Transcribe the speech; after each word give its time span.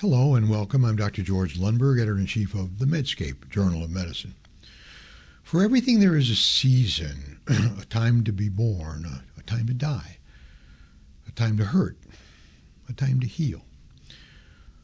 Hello 0.00 0.36
and 0.36 0.48
welcome. 0.48 0.84
I'm 0.84 0.94
Dr. 0.94 1.22
George 1.22 1.58
Lundberg, 1.58 1.96
editor 1.96 2.18
in 2.18 2.26
chief 2.26 2.54
of 2.54 2.78
the 2.78 2.84
Medscape 2.84 3.50
Journal 3.50 3.82
of 3.82 3.90
Medicine. 3.90 4.36
For 5.42 5.64
everything, 5.64 5.98
there 5.98 6.14
is 6.14 6.30
a 6.30 6.36
season, 6.36 7.40
a 7.48 7.84
time 7.86 8.22
to 8.22 8.32
be 8.32 8.48
born, 8.48 9.04
a, 9.04 9.40
a 9.40 9.42
time 9.42 9.66
to 9.66 9.74
die, 9.74 10.18
a 11.26 11.32
time 11.32 11.56
to 11.56 11.64
hurt, 11.64 11.96
a 12.88 12.92
time 12.92 13.18
to 13.18 13.26
heal. 13.26 13.64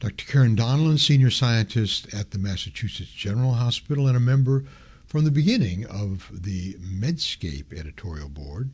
Dr. 0.00 0.26
Karen 0.26 0.56
Donelan, 0.56 0.98
senior 0.98 1.30
scientist 1.30 2.12
at 2.12 2.32
the 2.32 2.38
Massachusetts 2.38 3.12
General 3.12 3.52
Hospital 3.52 4.08
and 4.08 4.16
a 4.16 4.20
member 4.20 4.64
from 5.06 5.24
the 5.24 5.30
beginning 5.30 5.86
of 5.86 6.28
the 6.32 6.74
Medscape 6.80 7.72
editorial 7.72 8.28
board, 8.28 8.70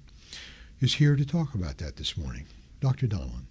is 0.81 0.95
here 0.95 1.15
to 1.15 1.27
talk 1.27 1.55
about 1.55 1.77
that 1.77 1.97
this 1.97 2.17
morning. 2.17 2.47
Dr. 2.81 3.07
Donelan. 3.07 3.45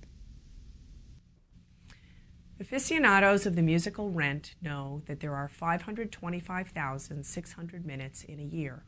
Aficionados 2.62 3.46
of 3.48 3.56
the 3.56 3.64
musical 3.64 4.12
Rent 4.12 4.54
know 4.62 5.02
that 5.08 5.20
there 5.20 5.34
are 5.34 5.48
525,600 5.48 7.86
minutes 7.88 8.24
in 8.24 8.40
a 8.40 8.44
year. 8.44 8.84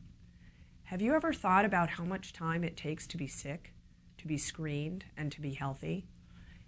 Have 0.84 1.02
you 1.02 1.12
ever 1.12 1.32
thought 1.32 1.64
about 1.64 1.90
how 1.90 2.04
much 2.04 2.32
time 2.32 2.62
it 2.62 2.76
takes 2.76 3.08
to 3.08 3.16
be 3.16 3.26
sick, 3.26 3.74
to 4.18 4.28
be 4.28 4.38
screened, 4.38 5.06
and 5.16 5.32
to 5.32 5.40
be 5.40 5.54
healthy? 5.54 6.06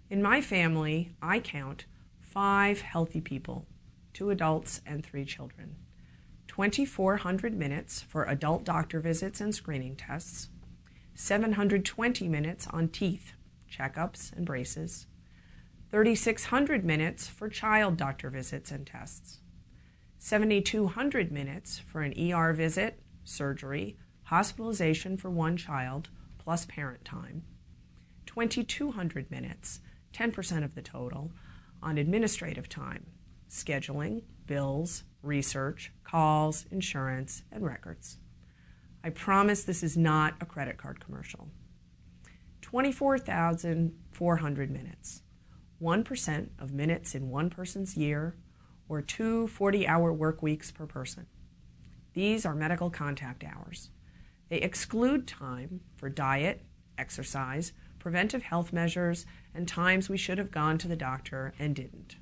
In 0.09 0.21
my 0.21 0.41
family, 0.41 1.15
I 1.21 1.39
count 1.39 1.85
five 2.19 2.81
healthy 2.81 3.21
people, 3.21 3.67
two 4.13 4.29
adults 4.29 4.81
and 4.85 5.05
three 5.05 5.23
children. 5.23 5.77
2,400 6.49 7.53
minutes 7.53 8.01
for 8.01 8.25
adult 8.25 8.65
doctor 8.65 8.99
visits 8.99 9.39
and 9.39 9.55
screening 9.55 9.95
tests, 9.95 10.49
720 11.15 12.27
minutes 12.27 12.67
on 12.67 12.89
teeth, 12.89 13.31
checkups, 13.71 14.35
and 14.35 14.45
braces 14.45 15.07
3,600 15.89 16.83
minutes 16.83 17.27
for 17.27 17.47
child 17.47 17.95
doctor 17.95 18.29
visits 18.29 18.71
and 18.71 18.85
tests, 18.85 19.39
7,200 20.19 21.31
minutes 21.31 21.79
for 21.79 22.01
an 22.01 22.13
ER 22.19 22.51
visit, 22.51 22.99
surgery, 23.23 23.95
hospitalization 24.23 25.15
for 25.15 25.29
one 25.29 25.55
child, 25.55 26.09
plus 26.37 26.65
parent 26.65 27.05
time, 27.05 27.43
2,200 28.25 29.31
minutes, 29.31 29.79
10% 30.13 30.65
of 30.65 30.75
the 30.75 30.81
total, 30.81 31.31
on 31.81 31.97
administrative 31.97 32.67
time, 32.67 33.05
scheduling, 33.49 34.23
bills, 34.45 35.05
research, 35.23 35.93
calls, 36.03 36.65
insurance, 36.69 37.43
and 37.49 37.65
records. 37.65 38.17
I 39.05 39.11
promise 39.11 39.63
this 39.63 39.83
is 39.83 39.95
not 39.95 40.35
a 40.41 40.45
credit 40.45 40.77
card 40.77 40.99
commercial. 40.99 41.47
24,400 42.61 44.71
minutes. 44.71 45.21
1% 45.81 46.49
of 46.59 46.73
minutes 46.73 47.13
in 47.13 47.29
one 47.29 47.49
person's 47.49 47.95
year, 47.95 48.35
or 48.89 49.01
two 49.01 49.47
40 49.47 49.87
hour 49.87 50.11
work 50.11 50.41
weeks 50.41 50.71
per 50.71 50.85
person. 50.85 51.27
These 52.13 52.45
are 52.45 52.55
medical 52.55 52.89
contact 52.89 53.43
hours. 53.43 53.91
They 54.49 54.57
exclude 54.57 55.27
time 55.27 55.81
for 55.95 56.09
diet, 56.09 56.65
exercise, 56.97 57.73
preventive 57.99 58.43
health 58.43 58.71
measures, 58.71 59.25
and 59.53 59.67
times 59.67 60.09
we 60.09 60.17
should 60.17 60.37
have 60.37 60.51
gone 60.51 60.77
to 60.79 60.87
the 60.87 60.95
doctor 60.95 61.53
and 61.59 61.75
didn't. 61.75 62.15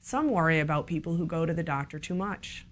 Some 0.00 0.30
worry 0.30 0.58
about 0.58 0.86
people 0.86 1.16
who 1.16 1.26
go 1.26 1.46
to 1.46 1.54
the 1.54 1.62
doctor 1.62 1.98
too 1.98 2.14
much. 2.14 2.66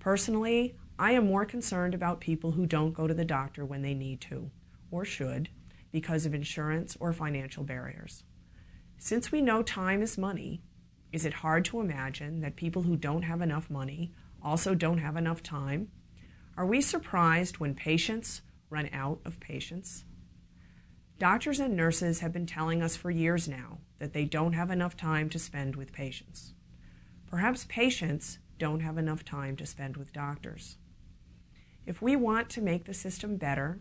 Personally, 0.00 0.76
I 0.98 1.12
am 1.12 1.26
more 1.26 1.44
concerned 1.44 1.94
about 1.94 2.20
people 2.20 2.52
who 2.52 2.66
don't 2.66 2.94
go 2.94 3.06
to 3.06 3.14
the 3.14 3.24
doctor 3.24 3.64
when 3.64 3.82
they 3.82 3.94
need 3.94 4.20
to, 4.22 4.50
or 4.90 5.04
should, 5.04 5.50
because 5.92 6.26
of 6.26 6.34
insurance 6.34 6.96
or 6.98 7.12
financial 7.12 7.62
barriers. 7.62 8.24
Since 8.98 9.30
we 9.30 9.42
know 9.42 9.62
time 9.62 10.02
is 10.02 10.16
money, 10.18 10.62
is 11.12 11.24
it 11.24 11.34
hard 11.34 11.64
to 11.66 11.80
imagine 11.80 12.40
that 12.40 12.56
people 12.56 12.82
who 12.82 12.96
don't 12.96 13.22
have 13.22 13.40
enough 13.40 13.70
money 13.70 14.12
also 14.42 14.74
don't 14.74 14.98
have 14.98 15.16
enough 15.16 15.42
time? 15.42 15.88
Are 16.56 16.66
we 16.66 16.80
surprised 16.80 17.58
when 17.58 17.74
patients 17.74 18.42
run 18.70 18.88
out 18.92 19.20
of 19.24 19.38
patience? 19.38 20.04
Doctors 21.18 21.60
and 21.60 21.76
nurses 21.76 22.20
have 22.20 22.32
been 22.32 22.46
telling 22.46 22.82
us 22.82 22.96
for 22.96 23.10
years 23.10 23.48
now 23.48 23.78
that 23.98 24.12
they 24.12 24.24
don't 24.24 24.52
have 24.52 24.70
enough 24.70 24.96
time 24.96 25.28
to 25.30 25.38
spend 25.38 25.76
with 25.76 25.92
patients. 25.92 26.54
Perhaps 27.30 27.66
patients 27.68 28.38
don't 28.58 28.80
have 28.80 28.98
enough 28.98 29.24
time 29.24 29.56
to 29.56 29.66
spend 29.66 29.96
with 29.96 30.12
doctors. 30.12 30.78
If 31.84 32.02
we 32.02 32.16
want 32.16 32.50
to 32.50 32.60
make 32.60 32.84
the 32.84 32.94
system 32.94 33.36
better, 33.36 33.78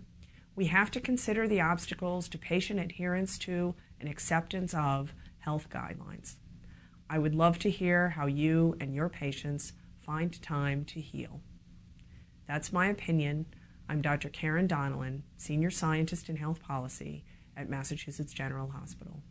we 0.55 0.67
have 0.67 0.91
to 0.91 1.01
consider 1.01 1.47
the 1.47 1.61
obstacles 1.61 2.29
to 2.29 2.37
patient 2.37 2.79
adherence 2.79 3.37
to 3.39 3.75
and 4.05 4.11
acceptance 4.11 4.75
of 4.75 5.15
health 5.39 5.67
guidelines. 5.71 6.35
I 7.09 7.17
would 7.17 7.33
love 7.33 7.57
to 7.59 7.71
hear 7.71 8.09
how 8.09 8.27
you 8.27 8.77
and 8.79 8.93
your 8.93 9.09
patients 9.09 9.73
find 9.99 10.39
time 10.43 10.85
to 10.85 11.01
heal. 11.01 11.41
That's 12.47 12.71
my 12.71 12.85
opinion. 12.85 13.47
I'm 13.89 14.03
Dr. 14.03 14.29
Karen 14.29 14.67
Donelan, 14.67 15.21
Senior 15.37 15.71
Scientist 15.71 16.29
in 16.29 16.35
Health 16.35 16.61
Policy 16.61 17.25
at 17.57 17.67
Massachusetts 17.67 18.31
General 18.31 18.69
Hospital. 18.69 19.23